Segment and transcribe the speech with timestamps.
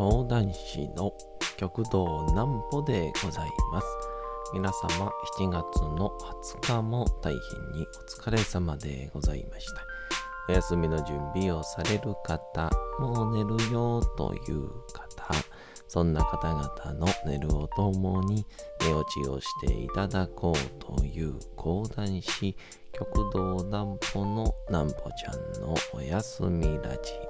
[0.00, 1.12] 講談師の
[1.58, 3.86] 極道南歩でございます。
[4.54, 6.10] 皆様7月の
[6.62, 9.84] 20日も大変にお疲れ様でございました。
[10.48, 15.34] お休みの準備をされる方、もう寝るよという方、
[15.86, 18.46] そんな方々の寝るをともに
[18.80, 22.56] 寝落ちをしていただこうという講談師
[22.92, 27.29] 極道南歩の南歩ちゃんのおやすみラジオ。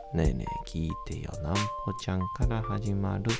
[0.13, 3.31] ねえねえ聞いてよなんぽちゃんから始まる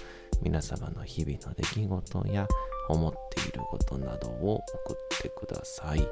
[0.41, 2.47] 皆様の日々の出来事や
[2.88, 6.08] 思っていることなどを送ってください。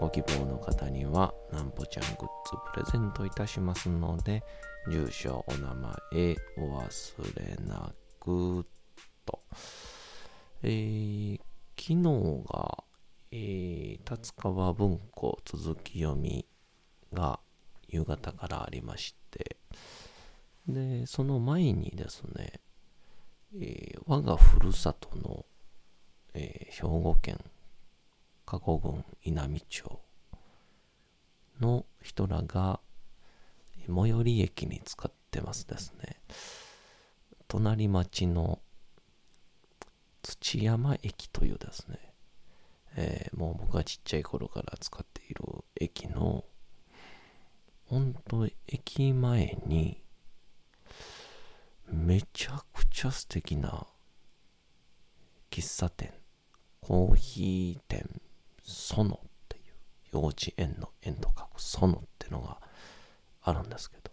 [0.00, 4.42] ご希望の方にはなんぽちゃんグッズプレゼントいたしますので、
[4.88, 8.66] 住所、お名前お忘れなく
[9.26, 9.40] と。
[10.62, 11.40] えー、
[11.76, 12.84] 昨日が、
[13.32, 16.46] えー、達川文庫続き読み
[17.12, 17.40] が
[17.88, 19.23] 夕方からありまして、
[20.68, 22.60] で、その前にですね、
[23.56, 25.46] えー我がふるさとの、
[26.34, 27.38] えー兵庫県
[28.46, 30.00] 加古郡稲美町
[31.60, 32.80] の人らが
[33.86, 36.20] 最寄り駅に使ってますですね。
[37.48, 38.60] 隣町の
[40.22, 41.98] 土山駅というですね、
[42.96, 45.44] えーもう僕がちっちゃい頃から使っている
[45.80, 46.44] 駅の
[47.86, 50.03] 本当駅前に
[51.88, 53.86] めちゃくちゃ素敵な
[55.50, 56.12] 喫茶店。
[56.80, 58.20] コーヒー店。
[58.62, 59.64] ソノっていう。
[60.12, 62.58] 幼稚園の園と書くソノってのが
[63.42, 64.10] あるんですけど、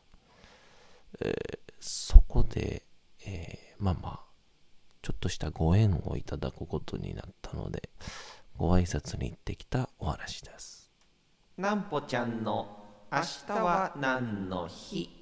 [1.21, 2.83] えーそこで、
[3.25, 4.19] えーまあまあ
[5.01, 7.89] ちょっとしたご縁をいただくことになったので
[8.55, 10.91] ご挨拶に行ってきたお話です。
[11.57, 15.20] なんぽちゃんの明日は何の日？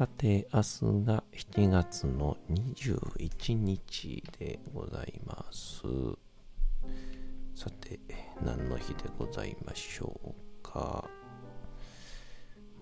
[0.00, 5.82] さて、明日が7月の21日でございます。
[7.54, 8.00] さて、
[8.42, 11.06] 何の日でございましょうか。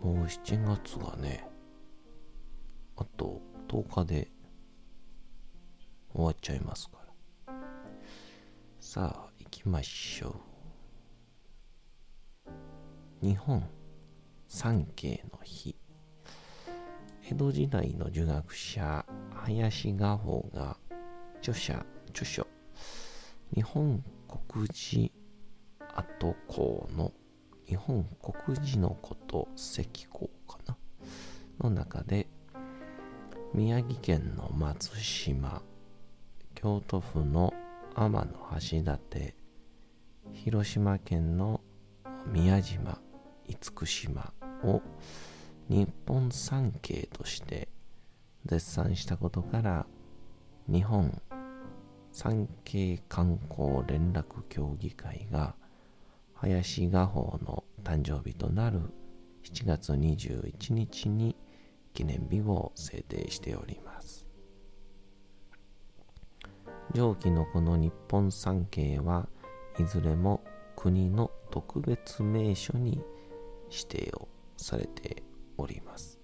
[0.01, 1.45] もう7月がね、
[2.95, 4.31] あと10日で
[6.15, 6.99] 終わっちゃいますか
[7.49, 7.55] ら。
[8.79, 10.41] さあ、行きましょ
[13.23, 13.27] う。
[13.27, 13.69] 日本
[14.47, 15.75] 三景の日。
[17.29, 20.79] 江戸時代の儒学者林画法が
[21.41, 22.47] 著者著書
[23.55, 24.03] 日本
[24.51, 25.13] 国字
[25.95, 27.13] 跡項の
[27.67, 30.79] 日本国字のこと石項かな
[31.61, 32.29] の中で
[33.53, 35.61] 宮城県の松島
[36.55, 37.53] 京都府の
[37.95, 39.35] 天橋立
[40.33, 41.61] 広島県の
[42.27, 42.99] 宮島
[43.47, 44.33] 厳島
[44.65, 44.81] を
[45.69, 47.69] 日本三景として
[48.47, 49.87] 絶賛したことから
[50.67, 51.21] 日本
[52.11, 55.55] 三景観光連絡協議会が
[56.35, 58.81] 林画法の誕生日となる
[59.45, 61.37] 7月21日に
[61.93, 64.27] 記念日を制定しております。
[66.95, 69.29] 上記のこの日本三景は
[69.79, 70.43] いずれも
[70.77, 73.03] 国の特別名所に
[73.71, 75.28] 指定をされて
[75.59, 76.19] おります。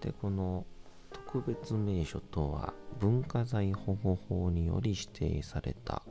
[0.00, 0.64] でこの
[1.10, 6.02] 特別名所とは文化財保護法により指定された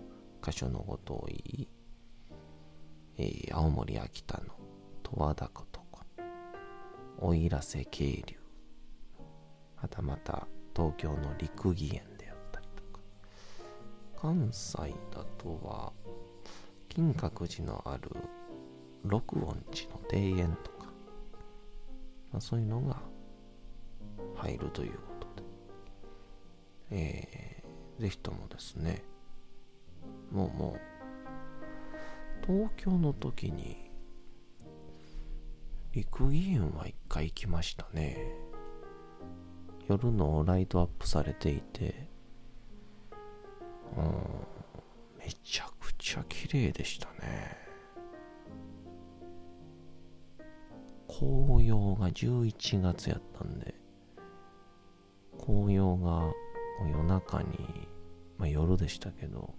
[0.43, 1.67] 箇所のことを言い、
[3.17, 4.53] えー青森秋田の
[5.03, 6.05] 十和田湖とか
[7.19, 8.35] 奥入瀬渓流
[9.77, 12.99] はたまた東京の陸義園であったりとか
[14.19, 14.77] 関西
[15.11, 15.93] だとは
[16.89, 18.11] 金閣寺のある
[19.03, 20.74] 六音寺の庭園とか
[22.35, 22.97] まあ、そういうのが
[24.35, 29.05] 入るということで、えー、ぜひともですね、
[30.33, 33.89] もうもう、東京の時に、
[35.93, 38.17] 陸義園は一回行きましたね。
[39.87, 42.09] 夜のライトアップされていて、
[43.95, 44.05] うん、
[45.19, 47.64] めちゃくちゃ綺麗でしたね。
[51.17, 53.73] 紅葉が11月やったんで、
[55.45, 56.33] 紅葉が
[56.85, 57.87] 夜中に、
[58.37, 59.55] まあ夜でしたけど、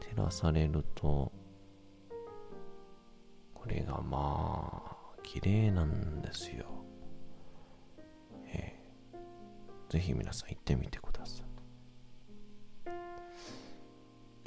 [0.00, 1.30] 照らされると、
[3.54, 6.66] これがまあ、綺麗なんですよ。
[8.46, 11.46] えー、ぜひ皆さん行ってみてください。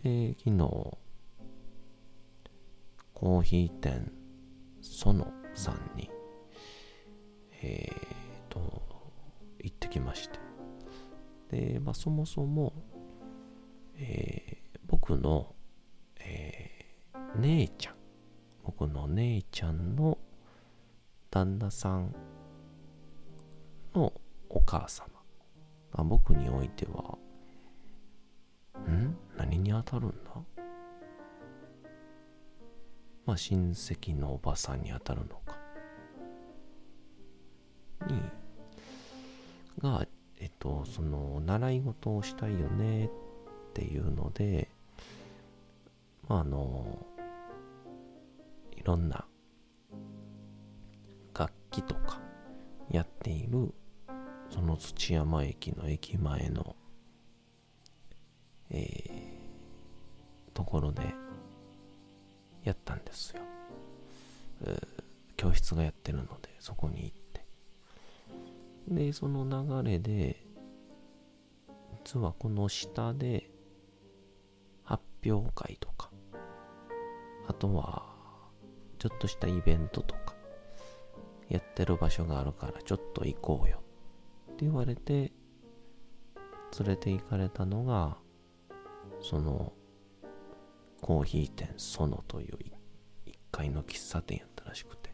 [0.04, 0.58] で、昨日、
[3.14, 4.12] コーヒー店、
[4.82, 6.10] ソノさんに、
[7.62, 8.60] えー、と、
[9.60, 10.40] 行ってきまして。
[11.50, 12.74] で、まあ、そもそも、
[13.98, 15.54] えー、僕の、
[16.20, 17.96] えー、姉ちゃん、
[18.64, 20.18] 僕の姉ちゃんの
[21.30, 22.16] 旦那さん
[23.94, 24.14] の
[24.50, 25.08] お母様、
[26.04, 27.18] 僕においては、
[28.90, 29.16] ん？
[29.38, 30.32] 何に当たるんだ？
[33.26, 35.58] まあ親戚のおばさんに当たるのか。
[38.08, 38.22] に、
[39.82, 40.06] が、
[40.40, 43.10] えっと、その、習い事をしたいよねっ
[43.74, 44.70] ていうので、
[46.28, 47.06] まあ、あの、
[48.72, 49.26] いろんな
[51.38, 52.20] 楽器とか
[52.90, 53.74] やっている、
[54.50, 56.76] その土山駅の駅前の、
[58.70, 61.14] えー、ところで
[62.64, 63.42] やったんですよ。
[65.38, 67.46] 教室がやってるので、そこに行って。
[68.88, 69.46] で、その
[69.84, 70.46] 流れで、
[72.06, 73.50] 実はこの下で
[74.84, 76.12] 発表会とか、
[77.48, 78.06] あとは、
[79.00, 80.36] ちょっとしたイベントとか、
[81.50, 83.82] やってる場所があるからちょっと行こうよ
[84.54, 85.32] って言われて、
[86.80, 88.18] 連れて行かれたのが、
[89.22, 89.74] その、
[91.02, 92.58] コーヒー店ソノという
[93.26, 95.12] 1階の喫茶店やったらしくて。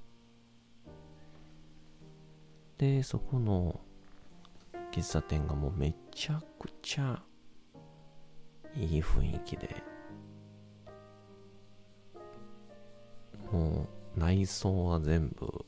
[2.77, 3.79] で、そこの
[4.91, 7.23] 喫茶店がもうめちゃくちゃ
[8.75, 9.75] いい雰囲気で、
[13.51, 15.65] もう内装は全部、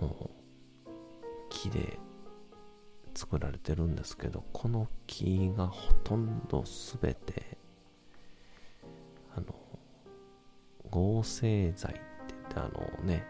[0.00, 0.30] もう
[1.48, 1.98] 木で
[3.14, 7.39] 作られてるんですけど、この木がほとんどすべて、
[11.40, 13.24] 成剤って言ってあのね、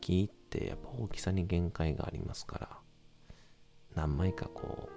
[0.00, 2.68] 木ってやっぱ大きさに限界がありますから、
[3.94, 4.88] 何枚かこ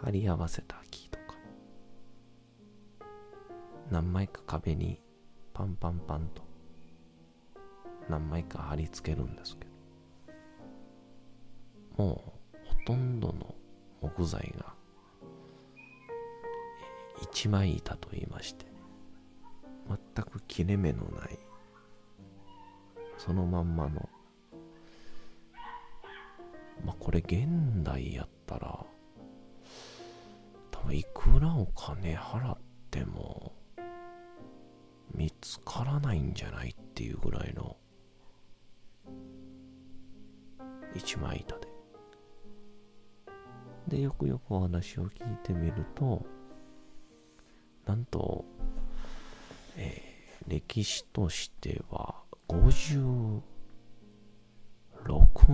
[0.00, 1.36] う、貼り合わせた木とか、
[3.88, 5.00] 何枚か壁に
[5.54, 6.42] パンパンパンと、
[8.08, 9.66] 何枚か貼り付けるんですけ
[11.96, 13.54] ど、もうほとんどの
[14.00, 14.74] 木材が
[17.22, 18.69] 一枚板と言いまして
[19.90, 21.38] 全く切れ目のない
[23.18, 24.08] そのまんまの。
[26.84, 27.46] まあこれ現
[27.82, 28.86] 代やったら
[30.70, 32.58] 多分いくらお金払っ
[32.90, 33.52] ても
[35.14, 37.76] 見つからないんじゃないっていうぐらいの
[40.94, 41.68] 一枚板で。
[43.88, 46.24] でよくよくお話を聞いてみると
[47.86, 48.44] なんと、
[49.76, 52.14] えー、歴史としては
[52.48, 53.40] 56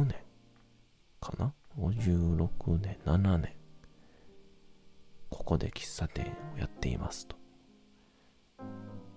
[0.05, 0.15] 年
[1.21, 3.53] かな ?56 年、7年。
[5.29, 7.37] ここで喫茶店をやっていますと。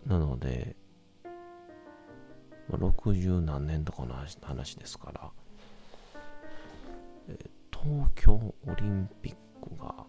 [0.06, 0.76] なので、
[2.72, 5.32] 60何年とかの話ですから、
[7.72, 9.36] 東京オリンピッ
[9.68, 10.06] クが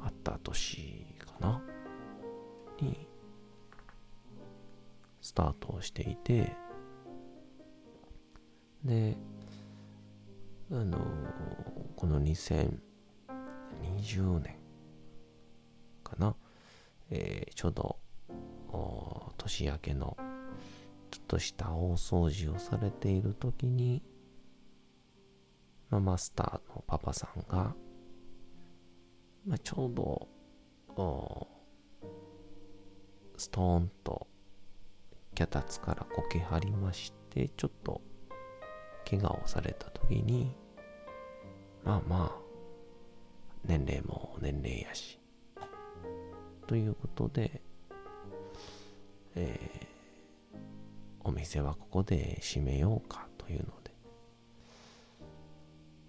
[0.00, 1.62] あった年かな？
[2.80, 3.06] に
[5.22, 6.54] スタートをしていて
[8.84, 9.16] で
[10.70, 10.98] あの
[11.96, 12.68] この2020
[14.40, 14.56] 年
[16.04, 16.36] かな、
[17.10, 17.96] えー、ちょうど
[19.38, 20.16] 年明けの
[21.10, 24.02] ちょっとした大掃除をされている時に、
[25.88, 27.74] まあ、マスターのパパさんが
[29.46, 30.28] まあ、ちょうど、
[33.36, 34.28] ストーンと
[35.34, 38.00] 脚立からこけはりまして、ちょっと
[39.08, 40.54] 怪我をされた時に、
[41.84, 42.42] まあまあ、
[43.64, 45.18] 年齢も年齢やし、
[46.66, 47.60] ということで、
[49.34, 50.58] えー、
[51.24, 53.92] お店はここで閉めようかというので、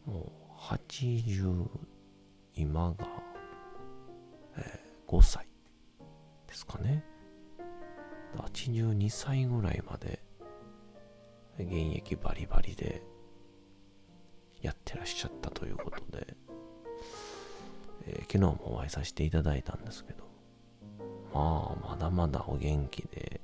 [0.05, 1.67] もう80
[2.55, 3.07] 今が、
[4.57, 5.47] えー、5歳
[6.47, 7.03] ですかね。
[8.37, 10.19] 82歳ぐらいまで
[11.59, 13.03] 現役バリバリで
[14.61, 16.35] やってらっしゃったということで、
[18.07, 20.23] えー、昨日もお会いさせていただいたんですけど、
[21.33, 23.41] まあ、まだまだお元気で、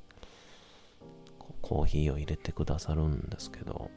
[1.62, 3.92] コーヒーを入れてくださるんですけど、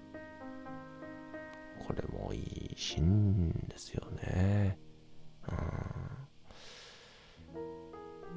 [1.86, 4.78] これもいいシーンですよね。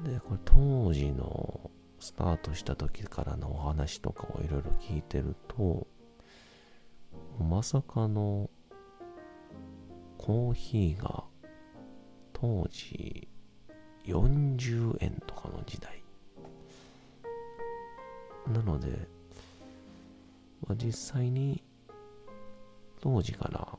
[0.00, 1.55] ん、で、これ当時の
[2.06, 5.88] スタートした時からのお話とかをいろいろ聞いてると、
[7.40, 8.48] まさかの
[10.16, 11.24] コーヒーが
[12.32, 13.26] 当時
[14.04, 16.00] 40円とかの時代。
[18.52, 19.08] なので、
[20.64, 21.64] まあ、実際に
[23.00, 23.76] 当時から、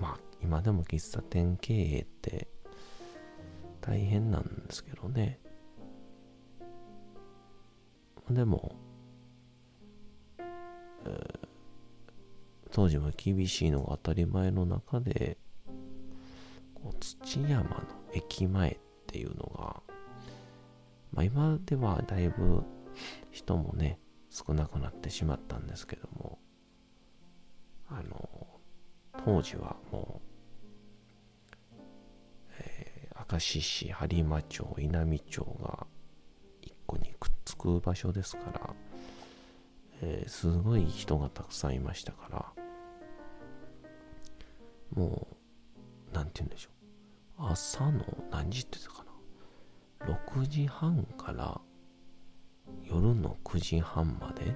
[0.00, 2.48] まあ今でも喫茶店経営って
[3.82, 5.38] 大変なんですけどね。
[8.30, 8.74] でも、
[12.70, 15.36] 当時は厳しいのが当たり前の中で、
[16.74, 17.82] こう土山の
[18.14, 19.82] 駅前っていうのが、
[21.12, 22.64] まあ、今ではだいぶ
[23.30, 24.00] 人もね、
[24.30, 26.38] 少なくなってしまったんですけども、
[27.88, 28.48] あの、
[29.24, 30.22] 当時はも
[31.74, 31.76] う、
[32.58, 35.81] えー、明石市播磨町稲美町が
[37.62, 38.74] く場所ですから、
[40.02, 42.44] えー、すごい人がたくさんいましたから
[44.94, 45.28] も
[46.12, 46.70] うなんて言うんでしょ
[47.38, 47.46] う。
[47.52, 49.04] 朝の何時って言ったか
[50.06, 50.42] な。
[50.42, 51.60] 6時半から
[52.84, 54.54] 夜の9時半まで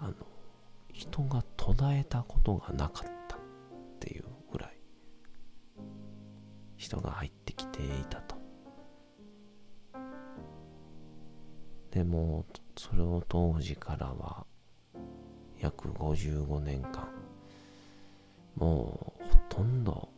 [0.00, 0.14] あの
[0.92, 3.40] 人が途絶えたことがなかったっ
[3.98, 4.78] ていうぐらい
[6.76, 8.20] 人が入ってきていた
[11.98, 14.46] でもそれを当時からは
[15.58, 17.08] 約55年間
[18.54, 20.08] もうほとんど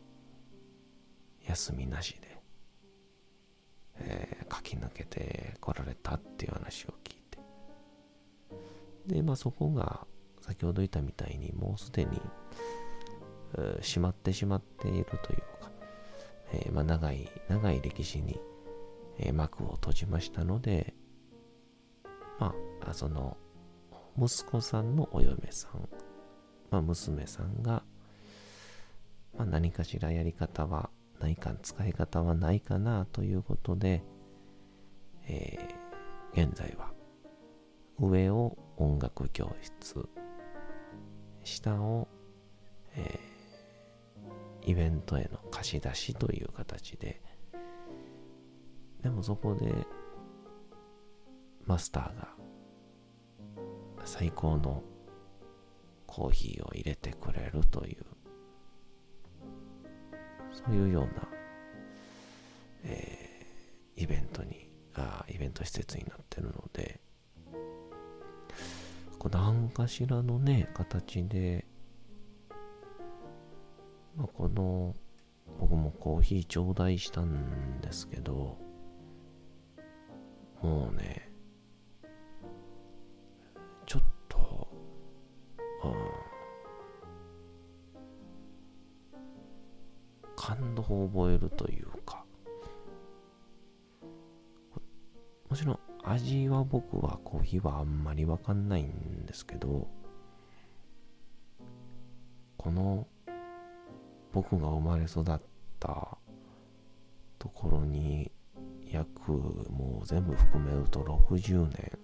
[1.47, 2.37] 休みなしで、
[3.97, 7.39] えー、駆け抜けて来られたっていう話を聞いて。
[9.07, 10.05] でまあそこが
[10.39, 12.21] 先ほど言ったみたいにもうすでに、
[13.57, 15.71] えー、閉まってしまっているというか、
[16.53, 18.39] えー、まあ、長い長い歴史に、
[19.17, 20.93] え幕を閉じましたので
[22.41, 22.55] ま
[22.89, 23.37] あ、その、
[24.17, 25.87] 息子さんのお嫁さん、
[26.71, 27.83] まあ、娘さんが、
[29.37, 34.03] まあ、何かしらやり方はないか、使い方はないかなということで、
[35.27, 36.91] えー、現在は、
[37.99, 40.09] 上を音楽教室、
[41.43, 42.07] 下を、
[42.95, 47.21] えー、イベントへの貸し出しという形で、
[49.03, 50.00] でもそこで、
[51.71, 52.27] マスターが
[54.03, 54.83] 最高の
[56.05, 58.05] コーヒーを入れてくれるという
[60.51, 61.29] そういうような、
[62.83, 66.99] えー、イベントにあイベント施設になってるので
[69.17, 71.63] こう何かしらのね形で、
[74.17, 74.93] まあ、この
[75.57, 78.57] 僕もコーヒー頂戴したんですけど
[80.61, 81.30] もうね
[90.55, 92.25] 感動を覚えるというか。
[95.49, 99.89] もちろん味は僕はコーヒーはあんまりわかんないんですけど
[102.55, 103.05] この
[104.31, 105.23] 僕が生まれ育っ
[105.77, 106.17] た
[107.37, 108.31] ところに
[108.89, 111.99] 約もう全部含めると60年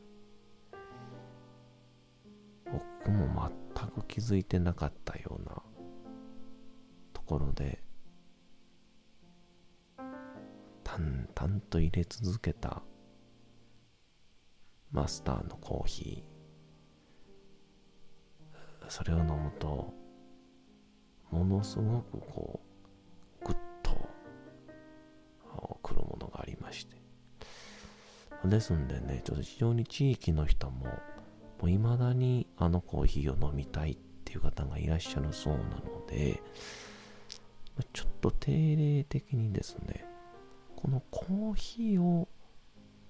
[2.66, 5.62] 僕も全く気づいてなかったような
[7.13, 7.87] ところで
[10.98, 12.82] 淡々と入れ続けた
[14.92, 18.89] マスターのコーヒー。
[18.89, 19.94] それを飲むと
[21.30, 22.60] ものすごくこ
[23.42, 24.10] うグッと
[25.84, 26.98] くるものがありまして。
[28.46, 30.92] ですんでねちょっと非常に地域の人もも
[31.63, 36.42] う未だにあのコーヒーを飲みたいっていう方がいらっしゃるそうなので
[37.94, 40.06] ちょっと定例的にですね
[40.77, 42.27] このコーヒーを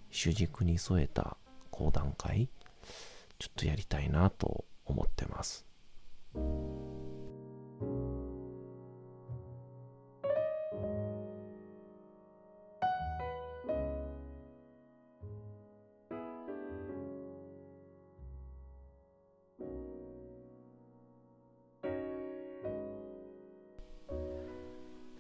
[0.10, 1.36] 主軸に添えた
[1.70, 2.48] 講談会
[3.38, 5.66] ちょっとやりたいなと思ってます。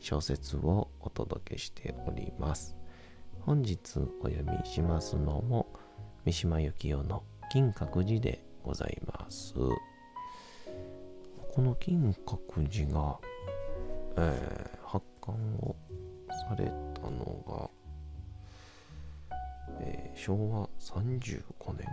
[0.00, 2.74] 小説をお届けしております。
[3.40, 5.66] 本日お読みしますのも
[6.24, 9.54] 三島由紀夫の金閣寺でございます。
[9.54, 13.18] この金閣寺が、
[14.16, 15.76] えー、発刊を
[16.48, 16.64] され
[16.94, 17.70] たの
[19.30, 19.36] が、
[19.80, 21.42] えー、昭和35
[21.76, 21.86] 年。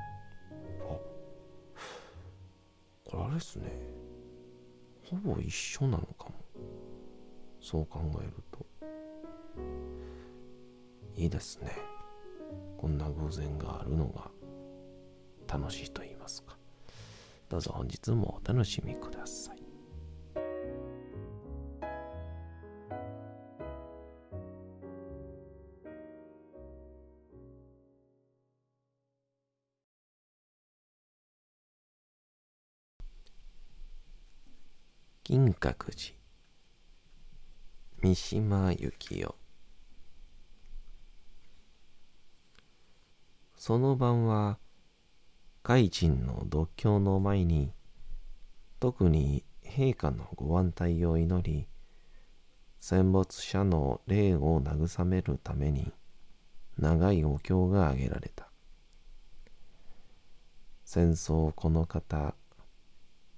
[0.90, 0.98] あ、
[3.04, 3.70] これあれですね。
[5.10, 6.36] ほぼ一緒なのかも。
[7.70, 8.66] そう考えると。
[11.18, 11.76] いいですね。
[12.78, 14.32] こんな偶然があるのが
[15.54, 16.58] 楽しいと言いますか。
[17.50, 19.62] どうぞ本日もお楽しみください。
[35.26, 36.17] 金閣寺。
[38.00, 39.34] 三島由紀夫。
[43.56, 44.60] その晩は
[45.64, 47.72] 海人の独協の前に
[48.80, 51.68] 特に陛下のご安泰を祈り
[52.80, 55.92] 戦没者の霊を慰めるために
[56.78, 58.48] 長いお経が挙げられた。
[60.86, 62.36] 戦争この方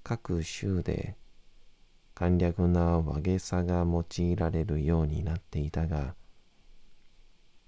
[0.04, 1.15] 各州で
[2.19, 6.15] 簡略な和げさが用いられるようになっていたが、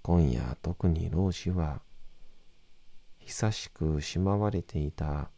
[0.02, 1.80] 今夜特に老子は、
[3.16, 5.30] 久しくしまわれていた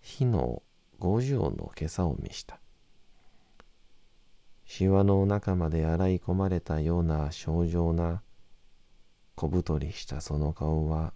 [0.00, 0.64] 火の
[0.98, 2.58] 五条の今朝を見した。
[4.64, 8.22] しわの中まで洗い込まれたような症状な
[9.36, 11.12] 小太りしたその顔は、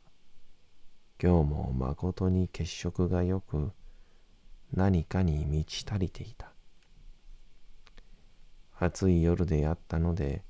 [1.21, 3.73] 今日もまことに血色がよく
[4.73, 6.50] 何かに満ち足りていた。
[8.83, 10.43] 暑い夜であったので、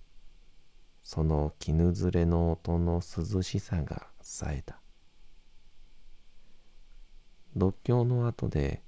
[1.02, 4.80] その絹ずれの音の涼しさが冴えた。
[7.56, 8.84] 独協の後で、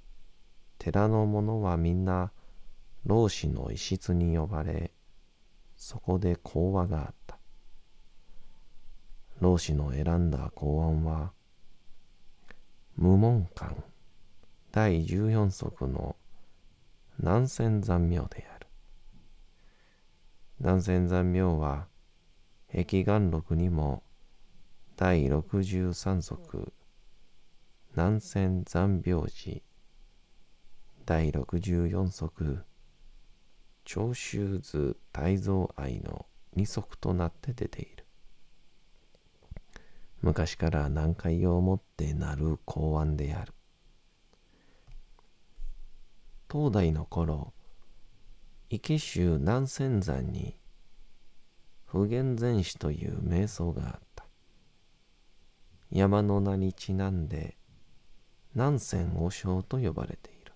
[0.77, 2.31] 寺の者はみんな
[3.05, 4.93] 老子の一室に呼ばれ、
[5.75, 7.37] そこで講話があった。
[9.41, 11.33] 老子の選んだ公案は、
[12.95, 13.75] 無門館
[14.71, 16.15] 第十四足の
[17.19, 18.52] 南仙山名である。
[20.63, 21.89] 南仙山廟は、
[22.71, 24.01] 壁岩録にも
[24.95, 26.71] 第63足
[27.97, 29.59] 南仙山廟寺
[31.05, 32.63] 第64足
[33.83, 38.05] 長州図大蔵愛の二足となって出ている。
[40.21, 43.53] 昔から難解をもってなる公安である。
[46.49, 47.51] 東大の頃、
[48.75, 50.57] 池州南仙山に
[51.85, 54.25] 普賢禅師という瞑想があった。
[55.91, 57.55] 山の名にちなんで
[58.55, 60.53] 南仙和尚と呼ばれている。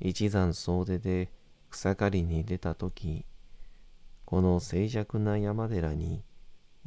[0.00, 1.30] 一山総出で
[1.68, 3.26] 草刈りに出た時、
[4.24, 6.24] この静寂な山寺に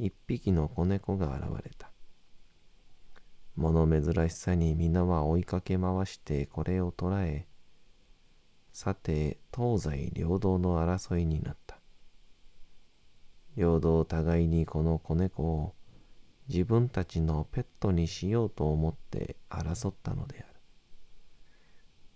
[0.00, 1.92] 一匹の子猫が現れた。
[3.54, 7.46] 物珍しさに皆は追いかけ回してこれを捕らえ、
[8.72, 11.78] さて東西両道の争いになった。
[13.56, 15.74] 両道互いにこの子猫を
[16.48, 20.60] 自分たちのペットにしようと思って争ったのである。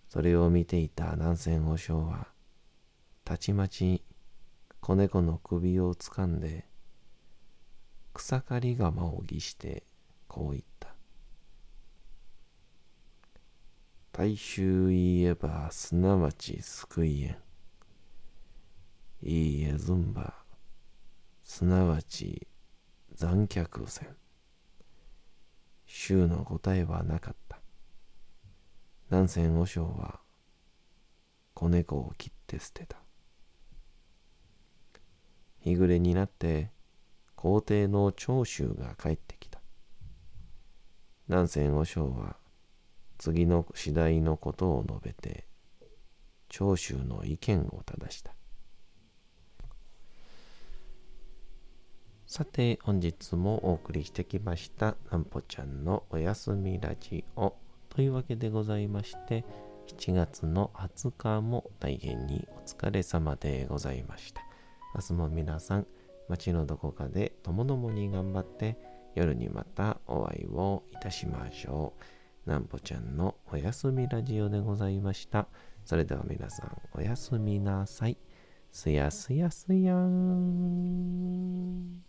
[0.07, 2.27] それを見ていた南仙和尚は、
[3.23, 4.03] たちまち
[4.79, 6.67] 子猫の首をつかんで、
[8.13, 9.83] 草刈り釜を儀して
[10.27, 10.94] こう言った。
[14.17, 17.35] 大衆言えばすなわち救い縁。
[19.21, 20.33] いいえずんば、
[21.43, 22.47] すなわち
[23.13, 24.15] 残却線。
[25.85, 27.59] 衆の答えはなかった。
[29.09, 30.21] 南仙和尚は
[31.53, 32.95] 子猫を切って捨てた。
[35.59, 36.71] 日暮れになって
[37.35, 39.59] 皇帝の長州が帰ってきた。
[41.27, 42.37] 南仙和尚は
[43.17, 45.45] 次の次第のことを述べて
[46.49, 48.35] 長州の意見を正した
[52.27, 57.53] さて、本日もお送りしてきました、なんぽちゃんのおやすみラジオ
[57.87, 59.45] というわけでございまして、
[59.87, 64.41] 7月の20日も大変にお疲れ様でございました。
[64.95, 65.87] 明日も皆さん、
[66.27, 68.77] 街のどこかでともどもに頑張って、
[69.13, 72.14] 夜にまたお会いをいたしましょう。
[72.45, 75.47] なんぽちゃんのおやすみラジオでございました。
[75.83, 78.19] それでは皆さん、おやすみなさい。
[78.71, 82.03] すやすやすやーん。